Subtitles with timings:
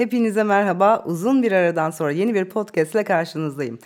[0.00, 1.02] Hepinize merhaba.
[1.06, 3.78] Uzun bir aradan sonra yeni bir podcast ile karşınızdayım.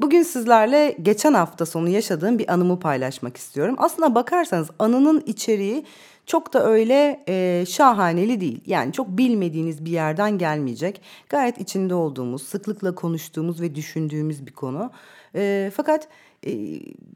[0.00, 3.74] Bugün sizlerle geçen hafta sonu yaşadığım bir anımı paylaşmak istiyorum.
[3.78, 5.84] Aslına bakarsanız anının içeriği
[6.26, 8.60] çok da öyle e, şahaneli değil.
[8.66, 11.00] Yani çok bilmediğiniz bir yerden gelmeyecek.
[11.28, 14.90] Gayet içinde olduğumuz, sıklıkla konuştuğumuz ve düşündüğümüz bir konu.
[15.34, 16.08] E, fakat
[16.46, 16.52] e,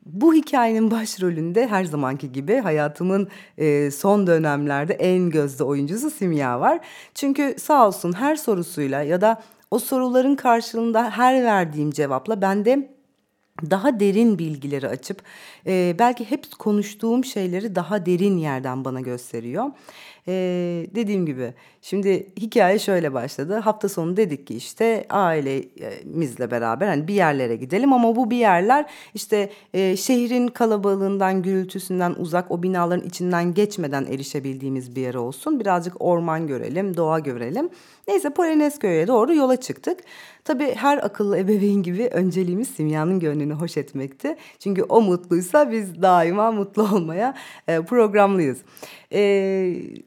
[0.06, 3.28] bu hikayenin başrolünde her zamanki gibi hayatımın
[3.58, 6.80] e, son dönemlerde en gözde oyuncusu Simya var.
[7.14, 12.90] Çünkü sağ olsun her sorusuyla ya da o soruların karşılığında her verdiğim cevapla bende
[13.70, 15.22] daha derin bilgileri açıp
[15.66, 19.64] e, belki hep konuştuğum şeyleri daha derin yerden bana gösteriyor.
[20.28, 20.32] E,
[20.94, 23.54] dediğim gibi şimdi hikaye şöyle başladı.
[23.54, 28.90] Hafta sonu dedik ki işte ailemizle beraber hani bir yerlere gidelim ama bu bir yerler
[29.14, 35.60] işte e, şehrin kalabalığından gürültüsünden uzak o binaların içinden geçmeden erişebildiğimiz bir yer olsun.
[35.60, 37.70] Birazcık orman görelim, doğa görelim.
[38.08, 39.98] Neyse Polonezköy'e doğru yola çıktık.
[40.44, 44.36] Tabii her akıllı ebeveyn gibi önceliğimiz Simya'nın gönlünü hoş etmekti.
[44.58, 47.34] Çünkü o mutluysa biz daima mutlu olmaya
[47.68, 48.58] e, programlıyız.
[49.12, 49.20] E,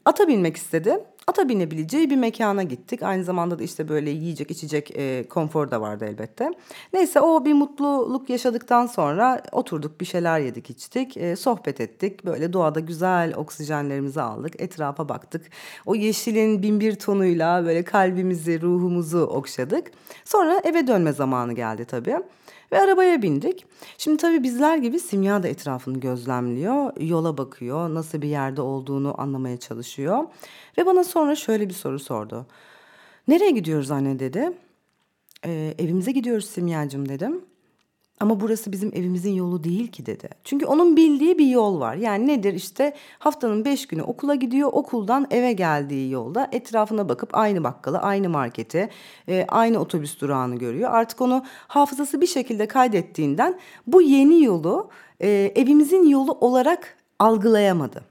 [0.04, 3.02] ata binmek istedi ata binebileceği bir mekana gittik.
[3.02, 6.50] Aynı zamanda da işte böyle yiyecek içecek e, konfor da vardı elbette.
[6.92, 11.16] Neyse o bir mutluluk yaşadıktan sonra oturduk bir şeyler yedik içtik.
[11.16, 12.24] E, sohbet ettik.
[12.24, 14.62] Böyle doğada güzel oksijenlerimizi aldık.
[14.62, 15.50] Etrafa baktık.
[15.86, 19.90] O yeşilin bin bir tonuyla böyle kalbimizi ruhumuzu okşadık.
[20.24, 22.16] Sonra eve dönme zamanı geldi tabii.
[22.72, 23.66] Ve arabaya bindik.
[23.98, 27.00] Şimdi tabii bizler gibi Simya da etrafını gözlemliyor.
[27.00, 27.94] Yola bakıyor.
[27.94, 30.24] Nasıl bir yerde olduğunu anlamaya çalışıyor.
[30.78, 32.46] Ve bana sonra şöyle bir soru sordu.
[33.28, 34.52] Nereye gidiyoruz anne dedi.
[35.46, 37.44] Ee, evimize gidiyoruz Simyacığım dedim.
[38.20, 40.28] Ama burası bizim evimizin yolu değil ki dedi.
[40.44, 41.94] Çünkü onun bildiği bir yol var.
[41.94, 44.70] Yani nedir işte haftanın beş günü okula gidiyor.
[44.72, 48.90] Okuldan eve geldiği yolda etrafına bakıp aynı bakkalı, aynı marketi,
[49.28, 50.90] e, aynı otobüs durağını görüyor.
[50.92, 54.90] Artık onu hafızası bir şekilde kaydettiğinden bu yeni yolu
[55.20, 58.04] e, evimizin yolu olarak algılayamadı.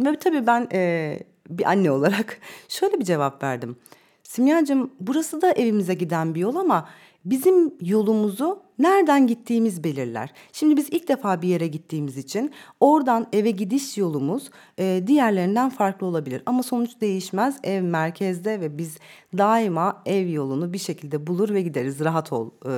[0.00, 1.18] Ve tabii ben e,
[1.50, 3.76] bir anne olarak şöyle bir cevap verdim.
[4.22, 6.88] Simyacığım burası da evimize giden bir yol ama
[7.24, 10.32] bizim yolumuzu nereden gittiğimiz belirler.
[10.52, 16.06] Şimdi biz ilk defa bir yere gittiğimiz için oradan eve gidiş yolumuz e, diğerlerinden farklı
[16.06, 16.42] olabilir.
[16.46, 17.56] Ama sonuç değişmez.
[17.62, 18.98] Ev merkezde ve biz
[19.38, 22.00] daima ev yolunu bir şekilde bulur ve gideriz.
[22.00, 22.72] Rahat ol e,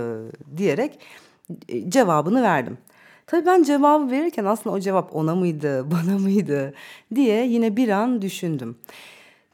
[0.56, 0.98] diyerek
[1.68, 2.78] e, cevabını verdim.
[3.28, 6.74] Tabii ben cevabı verirken aslında o cevap ona mıydı, bana mıydı
[7.14, 8.76] diye yine bir an düşündüm.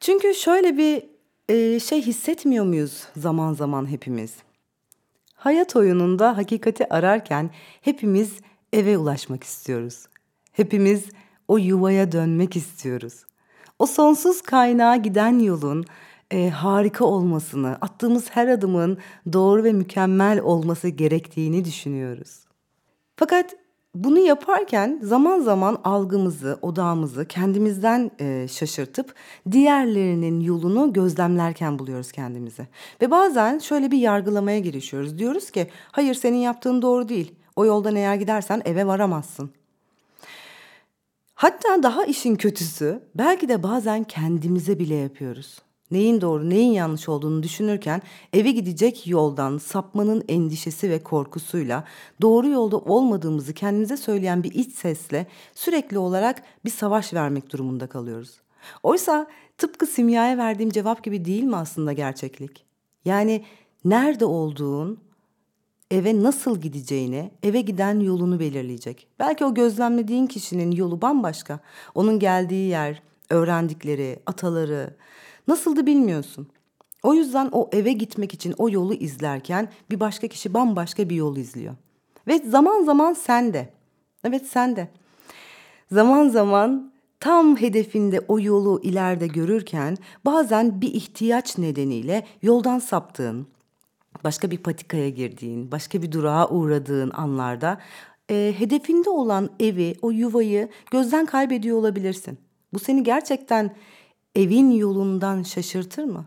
[0.01, 1.03] Çünkü şöyle bir
[1.49, 4.35] e, şey hissetmiyor muyuz zaman zaman hepimiz?
[5.35, 8.33] Hayat oyununda hakikati ararken hepimiz
[8.73, 10.07] eve ulaşmak istiyoruz.
[10.53, 11.05] Hepimiz
[11.49, 13.25] o yuvaya dönmek istiyoruz.
[13.79, 15.85] O sonsuz kaynağa giden yolun
[16.31, 18.99] e, harika olmasını, attığımız her adımın
[19.33, 22.45] doğru ve mükemmel olması gerektiğini düşünüyoruz.
[23.17, 23.57] Fakat
[23.95, 29.15] bunu yaparken zaman zaman algımızı, odağımızı kendimizden e, şaşırtıp
[29.51, 32.67] diğerlerinin yolunu gözlemlerken buluyoruz kendimizi.
[33.03, 35.19] Ve bazen şöyle bir yargılamaya girişiyoruz.
[35.19, 37.35] Diyoruz ki hayır senin yaptığın doğru değil.
[37.57, 39.51] O yoldan eğer gidersen eve varamazsın.
[41.35, 45.59] Hatta daha işin kötüsü belki de bazen kendimize bile yapıyoruz
[45.91, 48.03] neyin doğru neyin yanlış olduğunu düşünürken
[48.33, 51.85] eve gidecek yoldan sapmanın endişesi ve korkusuyla
[52.23, 58.41] doğru yolda olmadığımızı kendimize söyleyen bir iç sesle sürekli olarak bir savaş vermek durumunda kalıyoruz.
[58.83, 59.27] Oysa
[59.59, 62.65] tıpkı simyaya verdiğim cevap gibi değil mi aslında gerçeklik?
[63.05, 63.45] Yani
[63.85, 64.99] nerede olduğun
[65.91, 69.07] eve nasıl gideceğini, eve giden yolunu belirleyecek.
[69.19, 71.61] Belki o gözlemlediğin kişinin yolu bambaşka.
[71.95, 74.97] Onun geldiği yer, öğrendikleri, ataları,
[75.49, 76.49] Nasıldı bilmiyorsun.
[77.03, 81.37] O yüzden o eve gitmek için o yolu izlerken bir başka kişi bambaşka bir yol
[81.37, 81.75] izliyor.
[82.27, 83.73] Ve zaman zaman sen de.
[84.25, 84.89] Evet sen de.
[85.93, 93.47] Zaman zaman tam hedefinde o yolu ileride görürken bazen bir ihtiyaç nedeniyle yoldan saptığın,
[94.25, 97.81] başka bir patikaya girdiğin, başka bir durağa uğradığın anlarda
[98.31, 102.39] e, hedefinde olan evi, o yuvayı gözden kaybediyor olabilirsin.
[102.73, 103.75] Bu seni gerçekten
[104.35, 106.27] evin yolundan şaşırtır mı?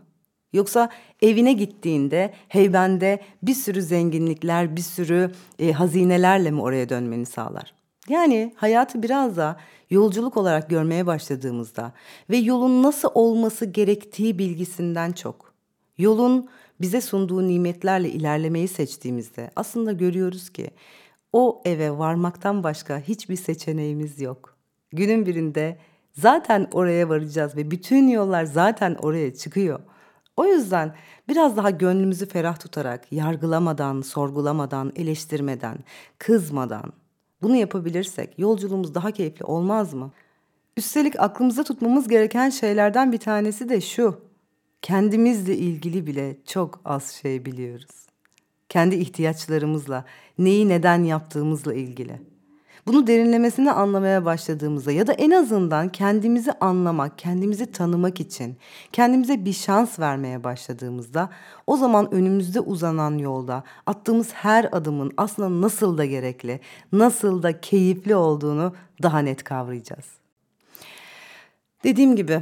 [0.52, 0.90] Yoksa
[1.22, 7.74] evine gittiğinde heybende bir sürü zenginlikler, bir sürü e, hazinelerle mi oraya dönmeni sağlar?
[8.08, 9.56] Yani hayatı biraz da
[9.90, 11.92] yolculuk olarak görmeye başladığımızda
[12.30, 15.52] ve yolun nasıl olması gerektiği bilgisinden çok,
[15.98, 16.48] yolun
[16.80, 20.70] bize sunduğu nimetlerle ilerlemeyi seçtiğimizde aslında görüyoruz ki
[21.32, 24.56] o eve varmaktan başka hiçbir seçeneğimiz yok.
[24.92, 25.78] Günün birinde
[26.12, 29.80] Zaten oraya varacağız ve bütün yollar zaten oraya çıkıyor.
[30.36, 30.94] O yüzden
[31.28, 35.78] biraz daha gönlümüzü ferah tutarak, yargılamadan, sorgulamadan, eleştirmeden,
[36.18, 36.92] kızmadan
[37.42, 40.10] bunu yapabilirsek yolculuğumuz daha keyifli olmaz mı?
[40.76, 44.20] Üstelik aklımızda tutmamız gereken şeylerden bir tanesi de şu.
[44.82, 48.06] Kendimizle ilgili bile çok az şey biliyoruz.
[48.68, 50.04] Kendi ihtiyaçlarımızla,
[50.38, 52.20] neyi neden yaptığımızla ilgili.
[52.88, 58.56] Bunu derinlemesine anlamaya başladığımızda ya da en azından kendimizi anlamak, kendimizi tanımak için
[58.92, 61.30] kendimize bir şans vermeye başladığımızda
[61.66, 66.60] o zaman önümüzde uzanan yolda attığımız her adımın aslında nasıl da gerekli,
[66.92, 70.06] nasıl da keyifli olduğunu daha net kavrayacağız.
[71.84, 72.40] Dediğim gibi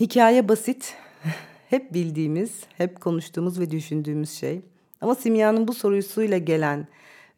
[0.00, 0.94] hikaye basit,
[1.70, 4.60] hep bildiğimiz, hep konuştuğumuz ve düşündüğümüz şey.
[5.00, 6.86] Ama Simya'nın bu sorusuyla gelen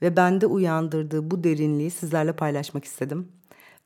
[0.02, 3.28] ve bende uyandırdığı bu derinliği sizlerle paylaşmak istedim.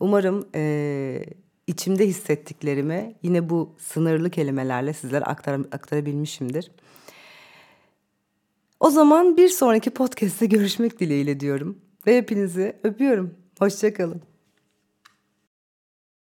[0.01, 1.25] Umarım e,
[1.67, 6.71] içimde hissettiklerimi yine bu sınırlı kelimelerle sizlere aktar, aktarabilmişimdir.
[8.81, 13.35] O zaman bir sonraki podcast'te görüşmek dileğiyle diyorum ve hepinizi öpüyorum.
[13.59, 14.30] Hoşçakalın.